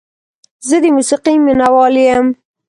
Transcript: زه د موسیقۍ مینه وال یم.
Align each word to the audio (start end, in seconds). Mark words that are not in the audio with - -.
زه 0.67 0.75
د 0.83 0.85
موسیقۍ 0.97 1.35
مینه 1.45 1.67
وال 1.73 1.95
یم. 2.05 2.27